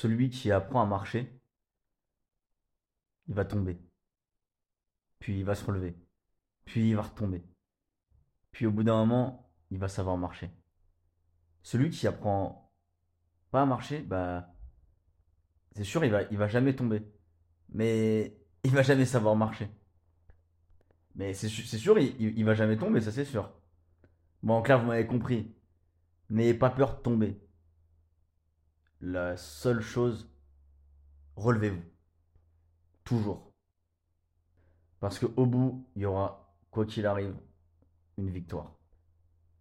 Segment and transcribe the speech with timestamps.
[0.00, 1.38] celui qui apprend à marcher,
[3.28, 3.78] il va tomber.
[5.18, 5.94] Puis il va se relever.
[6.64, 7.44] Puis il va retomber.
[8.50, 10.50] Puis au bout d'un moment, il va savoir marcher.
[11.62, 12.72] Celui qui apprend
[13.50, 14.54] pas à marcher, bah
[15.72, 17.02] c'est sûr, il va, va jamais tomber.
[17.68, 19.68] Mais il va jamais savoir marcher.
[21.14, 23.52] Mais c'est sûr, il, va jamais tomber, ça c'est sûr.
[24.42, 25.54] Bon, clair, vous m'avez compris.
[26.30, 27.38] N'ayez pas peur de tomber.
[29.00, 30.28] La seule chose,
[31.36, 31.82] relevez-vous.
[33.04, 33.50] Toujours.
[35.00, 37.34] Parce qu'au bout, il y aura, quoi qu'il arrive,
[38.18, 38.79] une victoire.